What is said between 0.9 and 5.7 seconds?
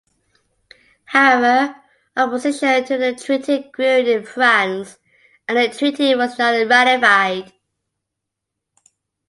However, opposition to the treaty grew in France and the